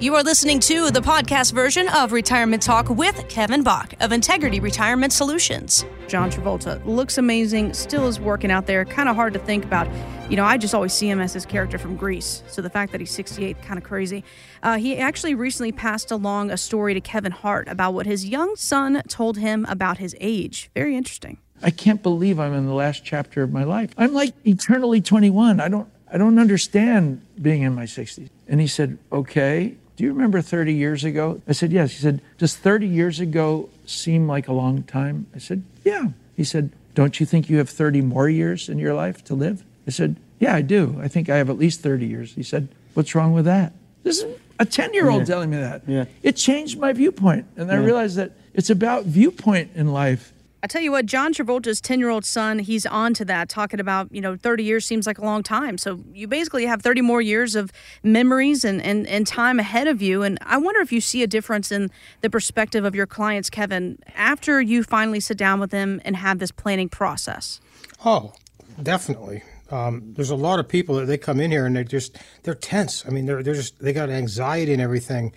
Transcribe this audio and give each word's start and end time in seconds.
You 0.00 0.14
are 0.14 0.22
listening 0.22 0.60
to 0.60 0.90
the 0.90 1.02
podcast 1.02 1.52
version 1.52 1.86
of 1.90 2.12
Retirement 2.12 2.62
Talk 2.62 2.88
with 2.88 3.28
Kevin 3.28 3.62
Bach 3.62 3.92
of 4.00 4.12
Integrity 4.12 4.58
Retirement 4.58 5.12
Solutions. 5.12 5.84
John 6.08 6.30
Travolta 6.30 6.82
looks 6.86 7.18
amazing, 7.18 7.74
still 7.74 8.08
is 8.08 8.18
working 8.18 8.50
out 8.50 8.66
there. 8.66 8.86
Kind 8.86 9.10
of 9.10 9.14
hard 9.14 9.34
to 9.34 9.38
think 9.40 9.62
about. 9.62 9.86
You 10.30 10.38
know, 10.38 10.44
I 10.46 10.56
just 10.56 10.74
always 10.74 10.94
see 10.94 11.06
him 11.10 11.20
as 11.20 11.34
his 11.34 11.44
character 11.44 11.76
from 11.76 11.96
Grease. 11.96 12.42
So 12.48 12.62
the 12.62 12.70
fact 12.70 12.92
that 12.92 13.02
he's 13.02 13.10
68, 13.10 13.60
kind 13.60 13.76
of 13.76 13.84
crazy. 13.84 14.24
Uh, 14.62 14.78
he 14.78 14.96
actually 14.96 15.34
recently 15.34 15.70
passed 15.70 16.10
along 16.10 16.50
a 16.50 16.56
story 16.56 16.94
to 16.94 17.02
Kevin 17.02 17.32
Hart 17.32 17.68
about 17.68 17.92
what 17.92 18.06
his 18.06 18.26
young 18.26 18.56
son 18.56 19.02
told 19.06 19.36
him 19.36 19.66
about 19.68 19.98
his 19.98 20.16
age. 20.18 20.70
Very 20.74 20.96
interesting. 20.96 21.36
I 21.62 21.70
can't 21.70 22.02
believe 22.02 22.40
I'm 22.40 22.54
in 22.54 22.64
the 22.64 22.72
last 22.72 23.04
chapter 23.04 23.42
of 23.42 23.52
my 23.52 23.64
life. 23.64 23.90
I'm 23.98 24.14
like 24.14 24.32
eternally 24.46 25.02
21. 25.02 25.60
I 25.60 25.68
don't 25.68 25.90
I 26.10 26.16
don't 26.16 26.38
understand 26.38 27.20
being 27.40 27.62
in 27.62 27.74
my 27.74 27.84
60s. 27.84 28.30
And 28.48 28.60
he 28.60 28.66
said, 28.66 28.98
"Okay, 29.12 29.76
do 30.00 30.06
you 30.06 30.14
remember 30.14 30.40
30 30.40 30.72
years 30.72 31.04
ago? 31.04 31.42
I 31.46 31.52
said, 31.52 31.72
Yes. 31.72 31.90
He 31.92 31.98
said, 31.98 32.22
Does 32.38 32.56
30 32.56 32.86
years 32.86 33.20
ago 33.20 33.68
seem 33.84 34.26
like 34.26 34.48
a 34.48 34.52
long 34.54 34.82
time? 34.84 35.26
I 35.34 35.38
said, 35.38 35.62
Yeah. 35.84 36.06
He 36.34 36.42
said, 36.42 36.70
Don't 36.94 37.20
you 37.20 37.26
think 37.26 37.50
you 37.50 37.58
have 37.58 37.68
30 37.68 38.00
more 38.00 38.26
years 38.26 38.70
in 38.70 38.78
your 38.78 38.94
life 38.94 39.22
to 39.24 39.34
live? 39.34 39.62
I 39.86 39.90
said, 39.90 40.16
Yeah, 40.38 40.54
I 40.54 40.62
do. 40.62 40.98
I 41.02 41.08
think 41.08 41.28
I 41.28 41.36
have 41.36 41.50
at 41.50 41.58
least 41.58 41.82
30 41.82 42.06
years. 42.06 42.32
He 42.32 42.42
said, 42.42 42.68
What's 42.94 43.14
wrong 43.14 43.34
with 43.34 43.44
that? 43.44 43.74
This 44.02 44.22
is 44.22 44.38
a 44.58 44.64
10 44.64 44.94
year 44.94 45.10
old 45.10 45.20
Yeah. 45.20 45.24
telling 45.26 45.50
me 45.50 45.58
that. 45.58 45.82
Yeah. 45.86 46.06
It 46.22 46.34
changed 46.36 46.78
my 46.78 46.94
viewpoint. 46.94 47.44
And 47.58 47.70
I 47.70 47.74
realized 47.76 48.16
that 48.16 48.32
it's 48.54 48.70
about 48.70 49.04
viewpoint 49.04 49.72
in 49.74 49.92
life. 49.92 50.32
I 50.62 50.66
tell 50.66 50.82
you 50.82 50.92
what, 50.92 51.06
John 51.06 51.32
Travolta's 51.32 51.80
10 51.80 52.00
year 52.00 52.10
old 52.10 52.24
son, 52.24 52.58
he's 52.58 52.84
on 52.84 53.14
to 53.14 53.24
that, 53.24 53.48
talking 53.48 53.80
about, 53.80 54.12
you 54.12 54.20
know, 54.20 54.36
30 54.36 54.62
years 54.62 54.84
seems 54.84 55.06
like 55.06 55.18
a 55.18 55.24
long 55.24 55.42
time. 55.42 55.78
So 55.78 56.00
you 56.12 56.26
basically 56.26 56.66
have 56.66 56.82
30 56.82 57.00
more 57.00 57.22
years 57.22 57.54
of 57.54 57.72
memories 58.02 58.64
and, 58.64 58.82
and, 58.82 59.06
and 59.06 59.26
time 59.26 59.58
ahead 59.58 59.86
of 59.86 60.02
you. 60.02 60.22
And 60.22 60.38
I 60.42 60.58
wonder 60.58 60.80
if 60.80 60.92
you 60.92 61.00
see 61.00 61.22
a 61.22 61.26
difference 61.26 61.72
in 61.72 61.90
the 62.20 62.28
perspective 62.28 62.84
of 62.84 62.94
your 62.94 63.06
clients, 63.06 63.48
Kevin, 63.48 63.98
after 64.14 64.60
you 64.60 64.82
finally 64.82 65.20
sit 65.20 65.38
down 65.38 65.60
with 65.60 65.70
them 65.70 66.00
and 66.04 66.16
have 66.16 66.38
this 66.38 66.50
planning 66.50 66.90
process. 66.90 67.60
Oh, 68.04 68.34
definitely. 68.82 69.42
Um, 69.70 70.12
there's 70.14 70.30
a 70.30 70.36
lot 70.36 70.60
of 70.60 70.68
people 70.68 70.96
that 70.96 71.06
they 71.06 71.16
come 71.16 71.40
in 71.40 71.50
here 71.50 71.64
and 71.64 71.74
they're 71.74 71.84
just 71.84 72.18
they're 72.42 72.54
tense. 72.54 73.06
I 73.06 73.10
mean, 73.10 73.26
they're 73.26 73.42
they're 73.42 73.54
just 73.54 73.78
they 73.78 73.92
got 73.92 74.10
anxiety 74.10 74.72
and 74.72 74.82
everything. 74.82 75.32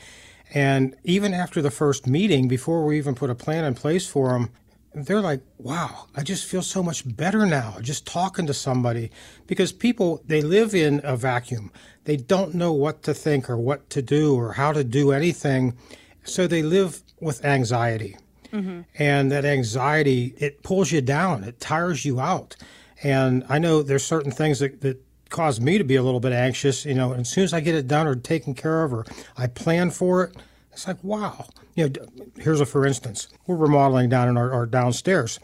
And 0.56 0.96
even 1.04 1.34
after 1.34 1.62
the 1.62 1.70
first 1.72 2.08
meeting, 2.08 2.48
before 2.48 2.84
we 2.84 2.98
even 2.98 3.16
put 3.16 3.30
a 3.30 3.36
plan 3.36 3.64
in 3.64 3.76
place 3.76 4.08
for 4.08 4.30
them, 4.30 4.50
they're 4.96 5.22
like, 5.22 5.42
"Wow, 5.58 6.08
I 6.16 6.24
just 6.24 6.46
feel 6.46 6.62
so 6.62 6.84
much 6.84 7.04
better 7.16 7.46
now 7.46 7.78
just 7.82 8.06
talking 8.06 8.48
to 8.48 8.54
somebody." 8.54 9.12
Because 9.48 9.72
people 9.72 10.22
they 10.26 10.42
live 10.42 10.74
in 10.76 11.02
a 11.04 11.16
vacuum. 11.16 11.72
They 12.06 12.18
don't 12.18 12.54
know 12.54 12.74
what 12.74 13.04
to 13.04 13.14
think 13.14 13.50
or 13.50 13.58
what 13.58 13.90
to 13.92 14.02
do 14.02 14.36
or 14.36 14.54
how 14.54 14.74
to 14.74 14.84
do 14.84 15.12
anything, 15.12 15.76
so 16.24 16.48
they 16.48 16.64
live 16.64 17.02
with 17.20 17.44
anxiety. 17.46 18.18
Mm-hmm. 18.52 18.82
And 19.00 19.32
that 19.32 19.46
anxiety 19.46 20.36
it 20.38 20.64
pulls 20.64 20.92
you 20.92 21.02
down. 21.02 21.44
It 21.44 21.60
tires 21.60 22.06
you 22.06 22.20
out. 22.20 22.56
And 23.04 23.44
i 23.50 23.60
know 23.60 23.84
there's 23.84 24.06
certain 24.06 24.32
things 24.32 24.60
that, 24.60 24.82
that 24.82 25.04
cause 25.34 25.60
me 25.60 25.80
to 25.80 25.84
be 25.84 25.96
a 25.96 26.04
little 26.04 26.20
bit 26.20 26.32
anxious 26.32 26.86
you 26.86 26.94
know 26.94 27.12
and 27.12 27.22
as 27.22 27.30
soon 27.30 27.44
as 27.44 27.54
i 27.54 27.60
get 27.60 27.74
it 27.74 27.88
done 27.88 28.06
or 28.06 28.16
taken 28.16 28.54
care 28.54 28.84
of 28.84 28.94
or 28.94 29.04
i 29.36 29.48
plan 29.48 29.90
for 29.90 30.24
it 30.26 30.36
it's 30.74 30.88
like 30.88 31.02
wow 31.04 31.46
you 31.76 31.88
know 31.88 32.06
here's 32.38 32.60
a 32.60 32.66
for 32.66 32.86
instance 32.86 33.30
we're 33.48 33.56
remodeling 33.56 34.10
down 34.10 34.28
in 34.28 34.38
our, 34.38 34.52
our 34.52 34.66
downstairs 34.66 35.40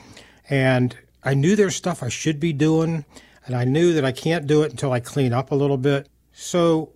and 0.50 0.98
i 1.24 1.34
knew 1.34 1.56
there's 1.56 1.76
stuff 1.76 2.04
i 2.04 2.10
should 2.10 2.40
be 2.40 2.52
doing 2.52 3.06
and 3.46 3.56
i 3.56 3.64
knew 3.64 3.94
that 3.94 4.04
i 4.04 4.12
can't 4.12 4.48
do 4.48 4.64
it 4.64 4.72
until 4.72 4.92
i 4.92 5.00
clean 5.00 5.32
up 5.32 5.52
a 5.52 5.56
little 5.56 5.78
bit 5.78 6.10
so 6.34 6.92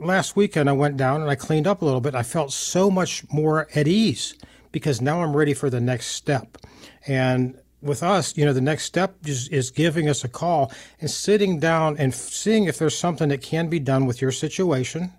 last 0.00 0.36
weekend 0.36 0.68
I 0.68 0.72
went 0.72 0.96
down 0.96 1.20
and 1.20 1.30
I 1.30 1.34
cleaned 1.34 1.66
up 1.66 1.82
a 1.82 1.84
little 1.84 2.00
bit. 2.00 2.14
I 2.14 2.22
felt 2.22 2.52
so 2.52 2.90
much 2.90 3.24
more 3.32 3.68
at 3.74 3.88
ease 3.88 4.34
because 4.72 5.00
now 5.00 5.22
I'm 5.22 5.36
ready 5.36 5.54
for 5.54 5.70
the 5.70 5.80
next 5.80 6.08
step. 6.08 6.58
And 7.06 7.58
with 7.80 8.02
us, 8.02 8.36
you 8.36 8.44
know, 8.44 8.52
the 8.52 8.60
next 8.60 8.84
step 8.84 9.16
is, 9.24 9.48
is 9.48 9.70
giving 9.70 10.08
us 10.08 10.24
a 10.24 10.28
call 10.28 10.72
and 11.00 11.10
sitting 11.10 11.58
down 11.58 11.96
and 11.98 12.14
seeing 12.14 12.64
if 12.64 12.78
there's 12.78 12.96
something 12.96 13.28
that 13.28 13.42
can 13.42 13.68
be 13.68 13.78
done 13.78 14.06
with 14.06 14.20
your 14.20 14.32
situation 14.32 15.12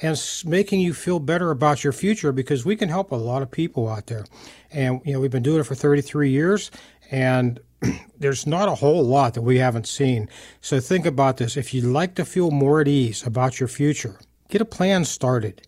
and 0.00 0.18
making 0.44 0.80
you 0.80 0.94
feel 0.94 1.18
better 1.18 1.50
about 1.50 1.84
your 1.84 1.92
future 1.92 2.32
because 2.32 2.64
we 2.64 2.76
can 2.76 2.88
help 2.88 3.12
a 3.12 3.16
lot 3.16 3.42
of 3.42 3.50
people 3.50 3.88
out 3.88 4.06
there. 4.06 4.24
And, 4.70 5.00
you 5.04 5.12
know, 5.12 5.20
we've 5.20 5.30
been 5.30 5.42
doing 5.42 5.60
it 5.60 5.64
for 5.64 5.74
33 5.74 6.30
years 6.30 6.70
and 7.10 7.60
there's 8.18 8.46
not 8.46 8.68
a 8.68 8.74
whole 8.74 9.04
lot 9.04 9.34
that 9.34 9.42
we 9.42 9.58
haven't 9.58 9.86
seen. 9.86 10.28
So 10.60 10.80
think 10.80 11.06
about 11.06 11.36
this. 11.36 11.56
If 11.56 11.72
you'd 11.74 11.84
like 11.84 12.14
to 12.16 12.24
feel 12.24 12.50
more 12.50 12.80
at 12.80 12.88
ease 12.88 13.24
about 13.26 13.60
your 13.60 13.68
future, 13.68 14.18
get 14.48 14.60
a 14.60 14.66
plan 14.66 15.04
started. 15.04 15.62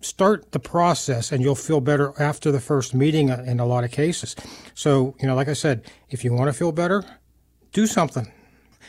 Start 0.00 0.52
the 0.52 0.60
process 0.60 1.32
and 1.32 1.42
you'll 1.42 1.56
feel 1.56 1.80
better 1.80 2.12
after 2.20 2.52
the 2.52 2.60
first 2.60 2.94
meeting 2.94 3.28
in 3.28 3.58
a 3.60 3.66
lot 3.66 3.84
of 3.84 3.90
cases. 3.90 4.36
So, 4.74 5.14
you 5.20 5.26
know, 5.26 5.34
like 5.34 5.48
I 5.48 5.54
said, 5.54 5.84
if 6.10 6.24
you 6.24 6.32
want 6.32 6.48
to 6.48 6.52
feel 6.52 6.72
better, 6.72 7.04
do 7.72 7.86
something. 7.86 8.30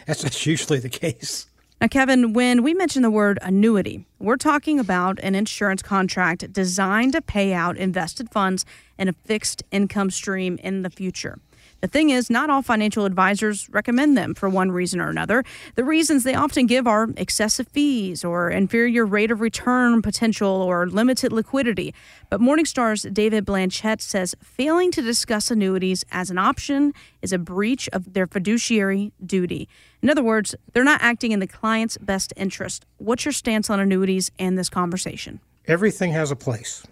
That's 0.06 0.46
usually 0.46 0.80
the 0.80 0.90
case. 0.90 1.48
Now, 1.81 1.88
Kevin, 1.88 2.34
when 2.34 2.62
we 2.62 2.73
mention 2.73 3.03
the 3.03 3.09
word 3.09 3.40
annuity, 3.41 4.06
we're 4.19 4.35
talking 4.35 4.81
about 4.81 5.17
an 5.23 5.34
insurance 5.34 5.81
contract 5.81 6.51
designed 6.51 7.13
to 7.13 7.22
pay 7.22 7.53
out 7.53 7.78
invested 7.78 8.29
funds 8.31 8.66
in 8.97 9.07
a 9.07 9.13
fixed 9.13 9.63
income 9.72 10.09
stream 10.09 10.59
in 10.62 10.81
the 10.81 10.89
future. 10.89 11.39
The 11.81 11.88
thing 11.88 12.09
is, 12.09 12.30
not 12.30 12.50
all 12.50 12.62
financial 12.62 13.06
advisors 13.06 13.70
recommend 13.70 14.18
them 14.18 14.34
for 14.36 14.50
one 14.50 14.72
reason 14.72 15.00
or 15.00 15.09
another. 15.09 15.44
The 15.75 15.84
reasons 15.84 16.24
they 16.24 16.36
often 16.36 16.66
give 16.66 16.88
are 16.88 17.09
excessive 17.18 17.68
fees 17.68 18.24
or 18.25 18.50
inferior 18.50 19.06
rate 19.06 19.31
of 19.31 19.42
return 19.42 20.02
potential 20.02 20.50
or 20.50 20.88
limited 20.88 21.31
liquidity. 21.31 21.94
But 22.30 22.42
Morningstar's 22.42 23.03
David 23.03 23.46
Blanchett 23.46 24.02
says 24.02 24.36
failing 24.42 24.92
to 24.92 25.02
discuss 25.02 25.52
annuities 25.52 26.06
as 26.12 26.30
an 26.30 26.38
option 26.38 26.94
is 27.22 27.34
a 27.34 27.38
breach 27.38 27.90
of 27.94 28.14
their 28.14 28.28
fiduciary 28.28 29.12
duty. 29.25 29.68
In 30.02 30.09
other 30.09 30.24
words, 30.24 30.56
they're 30.74 30.84
not 30.84 31.02
acting 31.02 31.31
in 31.31 31.40
the 31.40 31.48
client's 31.48 31.98
best 31.98 32.34
interest. 32.36 32.86
What's 32.98 33.25
your 33.25 33.31
stance 33.31 33.69
on 33.69 33.80
annuities 33.80 34.31
and 34.40 34.58
this 34.58 34.69
conversation? 34.69 35.40
everything 35.69 36.12
has 36.12 36.31
a 36.31 36.36
place. 36.36 36.84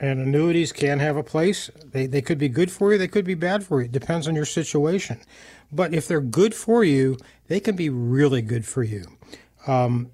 And 0.00 0.18
annuities 0.18 0.72
can 0.72 0.98
have 0.98 1.16
a 1.16 1.22
place. 1.22 1.70
They, 1.84 2.06
they 2.06 2.22
could 2.22 2.38
be 2.38 2.48
good 2.48 2.70
for 2.72 2.92
you, 2.92 2.98
they 2.98 3.08
could 3.08 3.26
be 3.26 3.34
bad 3.34 3.62
for 3.62 3.80
you. 3.80 3.84
It 3.84 3.92
depends 3.92 4.26
on 4.26 4.34
your 4.34 4.46
situation. 4.46 5.20
But 5.70 5.94
if 5.94 6.08
they're 6.08 6.20
good 6.20 6.54
for 6.54 6.82
you, 6.82 7.18
they 7.48 7.60
can 7.60 7.76
be 7.76 7.90
really 7.90 8.42
good 8.42 8.66
for 8.66 8.82
you. 8.82 9.04
Um, 9.66 10.10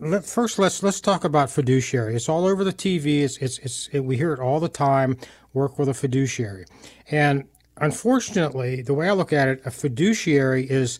let, 0.00 0.24
first, 0.24 0.58
let's 0.58 0.82
let's 0.82 1.00
talk 1.00 1.24
about 1.24 1.50
fiduciary. 1.50 2.14
It's 2.14 2.28
all 2.28 2.46
over 2.46 2.64
the 2.64 2.72
TV. 2.72 3.22
It's, 3.22 3.38
it's, 3.38 3.58
it's 3.58 3.88
it, 3.92 4.00
we 4.00 4.16
hear 4.16 4.32
it 4.32 4.40
all 4.40 4.60
the 4.60 4.68
time. 4.68 5.16
Work 5.54 5.78
with 5.78 5.88
a 5.88 5.94
fiduciary, 5.94 6.66
and 7.10 7.44
unfortunately, 7.78 8.82
the 8.82 8.92
way 8.92 9.08
I 9.08 9.12
look 9.12 9.32
at 9.32 9.48
it, 9.48 9.62
a 9.64 9.70
fiduciary 9.70 10.68
is 10.68 10.98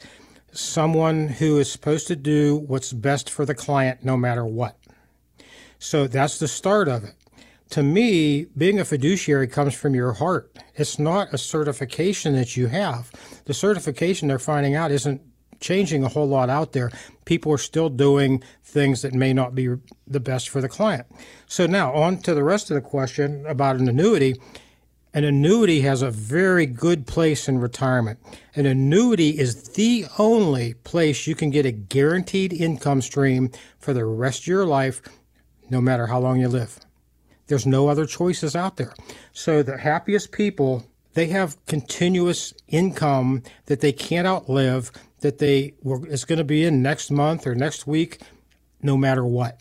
someone 0.53 1.29
who 1.29 1.59
is 1.59 1.71
supposed 1.71 2.07
to 2.09 2.17
do 2.17 2.57
what's 2.57 2.93
best 2.93 3.29
for 3.29 3.45
the 3.45 3.55
client, 3.55 4.03
no 4.03 4.17
matter 4.17 4.47
what. 4.47 4.79
So 5.79 6.07
that's 6.07 6.39
the 6.39 6.49
start 6.49 6.89
of 6.89 7.05
it. 7.05 7.15
To 7.71 7.83
me, 7.83 8.47
being 8.57 8.79
a 8.79 8.85
fiduciary 8.85 9.49
comes 9.49 9.75
from 9.75 9.95
your 9.95 10.13
heart. 10.13 10.57
It's 10.77 10.99
not 10.99 11.35
a 11.35 11.39
certification 11.39 12.35
that 12.35 12.57
you 12.57 12.69
have. 12.69 13.11
The 13.45 13.55
certification 13.55 14.29
they're 14.29 14.39
finding 14.39 14.75
out 14.75 14.93
isn't 14.93 15.21
changing 15.59 16.05
a 16.05 16.09
whole 16.09 16.29
lot 16.29 16.49
out 16.49 16.73
there. 16.73 16.91
People 17.25 17.53
are 17.53 17.59
still 17.59 17.89
doing 17.89 18.43
things 18.63 19.03
that 19.03 19.15
may 19.15 19.33
not 19.33 19.55
be 19.55 19.75
the 20.07 20.21
best 20.21 20.49
for 20.49 20.61
the 20.61 20.69
client. 20.69 21.07
So 21.47 21.67
now 21.67 21.93
on 21.93 22.19
to 22.19 22.35
the 22.35 22.45
rest 22.45 22.71
of 22.71 22.77
the 22.77 22.81
question 22.81 23.45
about 23.47 23.77
an 23.77 23.89
annuity. 23.89 24.37
An 25.13 25.25
annuity 25.25 25.81
has 25.81 26.03
a 26.03 26.11
very 26.11 26.67
good 26.67 27.07
place 27.07 27.49
in 27.49 27.59
retirement. 27.59 28.21
An 28.55 28.67
annuity 28.67 29.31
is 29.31 29.71
the 29.71 30.07
only 30.19 30.75
place 30.75 31.27
you 31.27 31.35
can 31.35 31.51
get 31.51 31.65
a 31.65 31.73
guaranteed 31.73 32.53
income 32.53 33.01
stream 33.01 33.51
for 33.79 33.95
the 33.95 34.05
rest 34.05 34.43
of 34.43 34.47
your 34.47 34.67
life, 34.67 35.01
no 35.71 35.81
matter 35.81 36.07
how 36.07 36.21
long 36.21 36.39
you 36.39 36.49
live. 36.49 36.79
There's 37.47 37.67
no 37.67 37.89
other 37.89 38.07
choices 38.07 38.57
out 38.57 38.77
there. 38.77 38.95
So 39.33 39.63
the 39.63 39.79
happiest 39.79 40.33
people, 40.33 40.85
they 41.15 41.27
have 41.29 41.65
continuous 41.67 42.53
income 42.69 43.43
that 43.67 43.81
they 43.81 43.93
can't 43.93 44.27
outlive, 44.27 44.91
that 45.21 45.39
they 45.39 45.75
will, 45.83 46.05
it's 46.07 46.25
going 46.25 46.39
to 46.39 46.45
be 46.45 46.65
in 46.65 46.83
next 46.83 47.11
month 47.11 47.47
or 47.47 47.55
next 47.55 47.87
week, 47.87 48.21
no 48.83 48.97
matter 48.97 49.25
what. 49.25 49.61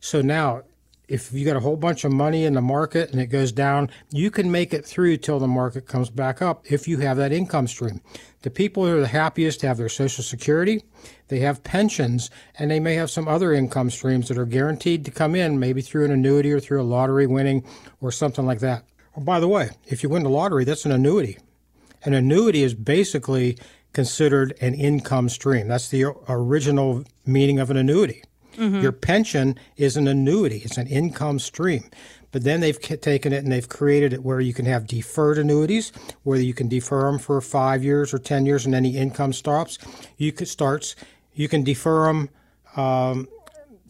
So 0.00 0.22
now, 0.22 0.62
if 1.08 1.32
you 1.32 1.44
got 1.44 1.56
a 1.56 1.60
whole 1.60 1.76
bunch 1.76 2.04
of 2.04 2.12
money 2.12 2.44
in 2.44 2.54
the 2.54 2.60
market 2.60 3.12
and 3.12 3.20
it 3.20 3.26
goes 3.26 3.52
down, 3.52 3.90
you 4.10 4.30
can 4.30 4.50
make 4.50 4.74
it 4.74 4.84
through 4.84 5.16
till 5.18 5.38
the 5.38 5.46
market 5.46 5.86
comes 5.86 6.10
back 6.10 6.42
up 6.42 6.70
if 6.70 6.88
you 6.88 6.98
have 6.98 7.16
that 7.16 7.32
income 7.32 7.68
stream. 7.68 8.00
The 8.42 8.50
people 8.50 8.84
who 8.84 8.96
are 8.96 9.00
the 9.00 9.06
happiest 9.06 9.62
have 9.62 9.76
their 9.76 9.88
Social 9.88 10.24
Security, 10.24 10.82
they 11.28 11.40
have 11.40 11.62
pensions, 11.62 12.30
and 12.58 12.70
they 12.70 12.80
may 12.80 12.94
have 12.94 13.10
some 13.10 13.28
other 13.28 13.52
income 13.52 13.90
streams 13.90 14.28
that 14.28 14.38
are 14.38 14.46
guaranteed 14.46 15.04
to 15.04 15.10
come 15.10 15.34
in, 15.34 15.58
maybe 15.58 15.80
through 15.80 16.04
an 16.04 16.12
annuity 16.12 16.52
or 16.52 16.60
through 16.60 16.82
a 16.82 16.84
lottery 16.84 17.26
winning 17.26 17.64
or 18.00 18.10
something 18.10 18.46
like 18.46 18.60
that. 18.60 18.84
Oh, 19.16 19.20
by 19.20 19.40
the 19.40 19.48
way, 19.48 19.70
if 19.86 20.02
you 20.02 20.08
win 20.08 20.24
the 20.24 20.28
lottery, 20.28 20.64
that's 20.64 20.84
an 20.84 20.92
annuity. 20.92 21.38
An 22.04 22.14
annuity 22.14 22.62
is 22.62 22.74
basically 22.74 23.58
considered 23.92 24.54
an 24.60 24.74
income 24.74 25.28
stream. 25.28 25.68
That's 25.68 25.88
the 25.88 26.04
original 26.28 27.04
meaning 27.24 27.58
of 27.58 27.70
an 27.70 27.76
annuity. 27.76 28.22
Mm-hmm. 28.56 28.80
Your 28.80 28.92
pension 28.92 29.58
is 29.76 29.96
an 29.96 30.08
annuity, 30.08 30.62
it's 30.64 30.78
an 30.78 30.86
income 30.86 31.38
stream. 31.38 31.84
But 32.32 32.44
then 32.44 32.60
they've 32.60 32.78
taken 32.78 33.32
it 33.32 33.44
and 33.44 33.50
they've 33.50 33.68
created 33.68 34.12
it 34.12 34.22
where 34.22 34.40
you 34.40 34.52
can 34.52 34.66
have 34.66 34.86
deferred 34.86 35.38
annuities, 35.38 35.92
where 36.22 36.38
you 36.38 36.52
can 36.52 36.68
defer 36.68 37.10
them 37.10 37.18
for 37.18 37.40
five 37.40 37.82
years 37.82 38.12
or 38.12 38.18
10 38.18 38.44
years 38.44 38.66
and 38.66 38.74
any 38.74 38.96
income 38.96 39.32
stops. 39.32 39.78
You 40.18 40.32
could 40.32 40.48
starts, 40.48 40.96
you 41.32 41.48
can 41.48 41.64
defer 41.64 42.06
them 42.06 42.28
um, 42.76 43.28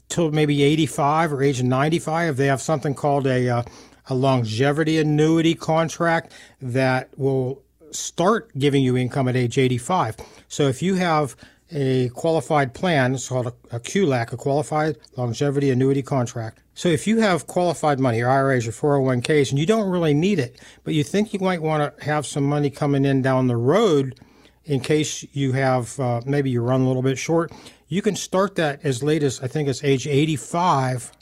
till 0.09 0.31
maybe 0.31 0.63
85 0.63 1.33
or 1.33 1.43
age 1.43 1.63
95. 1.63 2.37
They 2.37 2.47
have 2.47 2.61
something 2.61 2.95
called 2.95 3.27
a, 3.27 3.49
uh, 3.49 3.63
a 4.09 4.15
longevity 4.15 4.99
annuity 4.99 5.55
contract 5.55 6.33
that 6.61 7.09
will 7.19 7.63
start 7.91 8.57
giving 8.57 8.83
you 8.83 8.97
income 8.97 9.29
at 9.29 9.37
age 9.37 9.59
85. 9.59 10.17
So 10.49 10.69
if 10.69 10.83
you 10.83 10.95
have 10.95 11.37
a 11.71 12.09
qualified 12.11 12.75
plan, 12.75 13.15
it's 13.15 13.29
called 13.29 13.47
a, 13.47 13.77
a 13.77 13.81
QLAC, 13.81 14.33
a 14.33 14.37
qualified 14.37 14.97
longevity 15.17 15.71
annuity 15.71 16.03
contract. 16.03 16.63
So 16.75 16.89
if 16.89 17.07
you 17.07 17.19
have 17.21 17.47
qualified 17.47 17.99
money, 17.99 18.19
your 18.19 18.31
IRAs, 18.31 18.65
your 18.65 18.73
401ks, 18.73 19.51
and 19.51 19.59
you 19.59 19.67
don't 19.67 19.89
really 19.89 20.15
need 20.15 20.39
it, 20.39 20.61
but 20.85 20.95
you 20.95 21.03
think 21.03 21.33
you 21.33 21.41
might 21.41 21.63
want 21.63 21.97
to 21.97 22.05
have 22.05 22.27
some 22.27 22.45
money 22.45 22.71
coming 22.71 23.05
in 23.05 23.23
down 23.23 23.47
the 23.47 23.57
road 23.57 24.21
in 24.65 24.81
case 24.81 25.25
you 25.33 25.53
have 25.53 25.99
uh, 25.99 26.21
maybe 26.27 26.51
you 26.51 26.61
run 26.61 26.83
a 26.83 26.87
little 26.87 27.03
bit 27.03 27.19
short, 27.19 27.53
you 27.89 28.03
can 28.03 28.17
start 28.17 28.57
that 28.57 28.85
as 28.85 29.03
late 29.03 29.23
as 29.23 29.41
I 29.41 29.47
think 29.47 29.69
it's 29.69 29.83
age 29.83 30.07
85 30.07 31.13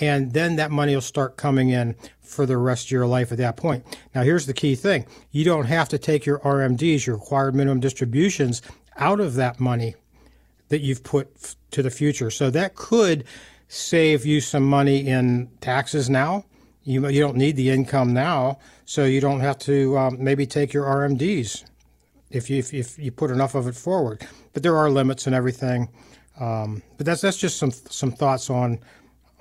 and 0.00 0.32
then 0.32 0.56
that 0.56 0.70
money 0.70 0.94
will 0.94 1.00
start 1.02 1.36
coming 1.36 1.70
in 1.70 1.94
for 2.20 2.46
the 2.46 2.56
rest 2.56 2.86
of 2.86 2.90
your 2.90 3.06
life 3.06 3.30
at 3.30 3.38
that 3.38 3.56
point. 3.56 3.84
Now, 4.14 4.22
here's 4.22 4.46
the 4.46 4.54
key 4.54 4.74
thing 4.74 5.06
you 5.30 5.44
don't 5.44 5.66
have 5.66 5.88
to 5.90 5.98
take 5.98 6.26
your 6.26 6.40
RMDs, 6.40 7.06
your 7.06 7.16
required 7.16 7.54
minimum 7.54 7.80
distributions, 7.80 8.62
out 8.96 9.20
of 9.20 9.34
that 9.34 9.60
money 9.60 9.94
that 10.68 10.80
you've 10.80 11.02
put 11.02 11.30
f- 11.42 11.56
to 11.70 11.82
the 11.82 11.90
future. 11.90 12.30
So 12.30 12.50
that 12.50 12.74
could 12.74 13.24
save 13.68 14.24
you 14.24 14.40
some 14.40 14.64
money 14.64 15.06
in 15.06 15.50
taxes 15.60 16.08
now. 16.08 16.44
You, 16.84 17.08
you 17.08 17.20
don't 17.20 17.36
need 17.36 17.56
the 17.56 17.70
income 17.70 18.12
now, 18.12 18.58
so 18.84 19.04
you 19.04 19.20
don't 19.20 19.40
have 19.40 19.58
to 19.60 19.96
um, 19.96 20.22
maybe 20.22 20.46
take 20.46 20.72
your 20.72 20.84
RMDs 20.84 21.64
if 22.30 22.50
you, 22.50 22.58
if, 22.58 22.74
if, 22.74 22.98
you 22.98 23.10
put 23.10 23.30
enough 23.30 23.54
of 23.54 23.66
it 23.66 23.74
forward. 23.74 24.26
But 24.52 24.62
there 24.62 24.76
are 24.76 24.90
limits 24.90 25.26
and 25.26 25.34
everything. 25.34 25.88
Um, 26.38 26.82
but 26.96 27.06
that's 27.06 27.20
that's 27.20 27.36
just 27.36 27.58
some 27.58 27.70
some 27.70 28.10
thoughts 28.10 28.50
on 28.50 28.80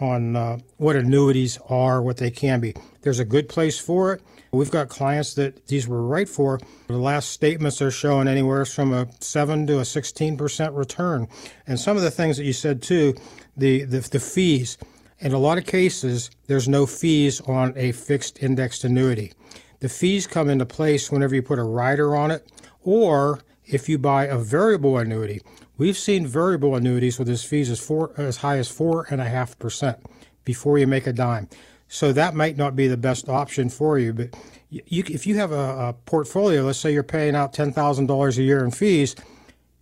on 0.04 0.36
uh, 0.36 0.58
what 0.78 0.96
annuities 0.96 1.58
are, 1.70 2.02
what 2.02 2.18
they 2.18 2.30
can 2.30 2.60
be. 2.60 2.76
There's 3.02 3.20
a 3.20 3.26
good 3.26 3.48
place 3.48 3.80
for 3.80 4.14
it. 4.14 4.22
We've 4.52 4.70
got 4.70 4.90
clients 4.90 5.34
that 5.36 5.68
these 5.68 5.88
were 5.88 6.06
right 6.06 6.28
for. 6.28 6.60
The 6.88 6.98
last 6.98 7.32
statements 7.32 7.82
are 7.82 7.90
showing 7.90 8.28
anywhere 8.28 8.66
from 8.66 8.94
a 8.94 9.08
7 9.20 9.66
to 9.68 9.80
a 9.80 9.84
16% 9.84 10.78
return. 10.78 11.28
And 11.66 11.80
some 11.80 11.98
of 11.98 12.04
the 12.04 12.12
things 12.12 12.38
that 12.38 12.44
you 12.44 12.54
said 12.54 12.82
too, 12.82 13.16
the, 13.58 13.86
the, 13.86 14.00
the 14.00 14.20
fees. 14.20 14.78
In 15.20 15.34
a 15.34 15.40
lot 15.40 15.58
of 15.58 15.66
cases, 15.66 16.30
there's 16.48 16.68
no 16.68 16.86
fees 16.86 17.40
on 17.42 17.74
a 17.78 17.94
fixed 17.94 18.44
indexed 18.44 18.84
annuity. 18.84 19.32
The 19.80 19.90
fees 19.90 20.28
come 20.28 20.50
into 20.50 20.66
place 20.66 21.12
whenever 21.12 21.34
you 21.34 21.42
put 21.42 21.60
a 21.60 21.64
rider 21.64 22.16
on 22.16 22.30
it 22.30 22.52
or 22.84 23.40
if 23.66 23.88
you 23.88 23.98
buy 23.98 24.26
a 24.26 24.38
variable 24.38 24.98
annuity. 24.98 25.42
We've 25.78 25.98
seen 25.98 26.28
variable 26.28 26.76
annuities 26.76 27.18
with 27.18 27.30
as 27.30 27.44
fees 27.44 27.70
as 27.70 27.80
four 27.80 28.12
as 28.18 28.38
high 28.38 28.58
as 28.58 28.70
four 28.70 29.08
and 29.10 29.20
a 29.20 29.26
half 29.26 29.58
percent 29.58 29.98
before 30.46 30.78
you 30.78 30.88
make 30.88 31.08
a 31.08 31.14
dime. 31.14 31.50
So 31.88 32.12
that 32.14 32.34
might 32.34 32.58
not 32.58 32.76
be 32.76 32.88
the 32.88 32.98
best 32.98 33.30
option 33.30 33.70
for 33.70 34.00
you. 34.00 34.14
But 34.14 34.36
you, 34.70 35.04
if 35.08 35.28
you 35.28 35.36
have 35.38 35.52
a, 35.52 35.90
a 35.90 35.96
portfolio, 36.06 36.64
let's 36.64 36.80
say 36.80 36.94
you're 36.94 37.04
paying 37.04 37.36
out 37.36 37.54
ten 37.54 37.72
thousand 37.72 38.08
dollars 38.08 38.38
a 38.38 38.44
year 38.44 38.64
in 38.64 38.72
fees, 38.72 39.16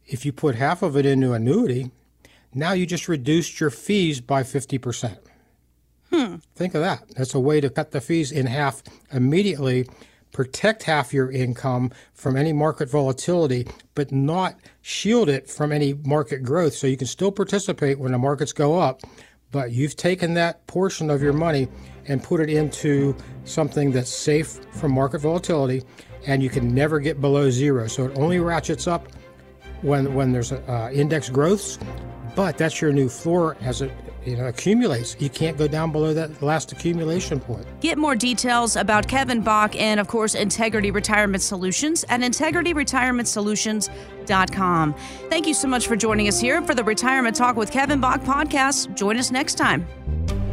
if 0.05 0.25
you 0.25 0.31
put 0.31 0.55
half 0.55 0.81
of 0.81 0.97
it 0.97 1.05
into 1.05 1.33
annuity, 1.33 1.91
now 2.53 2.73
you 2.73 2.85
just 2.85 3.07
reduced 3.07 3.59
your 3.59 3.69
fees 3.69 4.21
by 4.21 4.43
fifty 4.43 4.77
percent. 4.77 5.19
Hmm. 6.11 6.37
Think 6.55 6.75
of 6.75 6.81
that. 6.81 7.03
That's 7.15 7.33
a 7.33 7.39
way 7.39 7.61
to 7.61 7.69
cut 7.69 7.91
the 7.91 8.01
fees 8.01 8.31
in 8.31 8.45
half 8.45 8.83
immediately 9.11 9.87
protect 10.31 10.83
half 10.83 11.13
your 11.13 11.31
income 11.31 11.91
from 12.13 12.35
any 12.35 12.53
market 12.53 12.89
volatility, 12.89 13.67
but 13.95 14.11
not 14.11 14.55
shield 14.81 15.29
it 15.29 15.49
from 15.49 15.71
any 15.71 15.93
market 15.93 16.43
growth. 16.43 16.73
So 16.73 16.87
you 16.87 16.97
can 16.97 17.07
still 17.07 17.31
participate 17.31 17.99
when 17.99 18.11
the 18.11 18.17
markets 18.17 18.53
go 18.53 18.79
up, 18.79 19.01
but 19.51 19.71
you've 19.71 19.95
taken 19.95 20.33
that 20.35 20.65
portion 20.67 21.09
of 21.09 21.21
your 21.21 21.33
money 21.33 21.67
and 22.07 22.23
put 22.23 22.39
it 22.39 22.49
into 22.49 23.15
something 23.43 23.91
that's 23.91 24.09
safe 24.09 24.59
from 24.71 24.93
market 24.93 25.19
volatility, 25.21 25.83
and 26.25 26.41
you 26.41 26.49
can 26.49 26.73
never 26.73 26.99
get 26.99 27.21
below 27.21 27.49
zero. 27.49 27.87
So 27.87 28.05
it 28.05 28.17
only 28.17 28.39
ratchets 28.39 28.87
up 28.87 29.07
when 29.81 30.13
when 30.13 30.31
there's 30.31 30.51
uh, 30.51 30.89
index 30.93 31.29
growths, 31.29 31.79
but 32.35 32.57
that's 32.57 32.81
your 32.81 32.93
new 32.93 33.09
floor 33.09 33.57
as 33.61 33.81
it 33.81 33.91
know, 34.25 34.47
accumulates. 34.47 35.15
You 35.19 35.29
can't 35.29 35.57
go 35.57 35.67
down 35.67 35.91
below 35.91 36.13
that 36.13 36.41
last 36.41 36.71
accumulation 36.71 37.39
point. 37.39 37.65
Get 37.81 37.97
more 37.97 38.15
details 38.15 38.75
about 38.75 39.07
Kevin 39.07 39.41
Bach 39.41 39.75
and, 39.75 39.99
of 39.99 40.07
course, 40.07 40.35
Integrity 40.35 40.91
Retirement 40.91 41.43
Solutions 41.43 42.05
at 42.09 42.21
integrityretirementsolutions.com. 42.21 44.95
Thank 45.29 45.47
you 45.47 45.53
so 45.53 45.67
much 45.67 45.87
for 45.87 45.95
joining 45.95 46.27
us 46.27 46.39
here 46.39 46.61
for 46.61 46.75
the 46.75 46.83
Retirement 46.83 47.35
Talk 47.35 47.55
with 47.55 47.71
Kevin 47.71 47.99
Bach 47.99 48.21
podcast. 48.21 48.95
Join 48.95 49.17
us 49.17 49.31
next 49.31 49.55
time. 49.55 49.87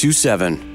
642 0.00 0.10
227. 0.12 0.69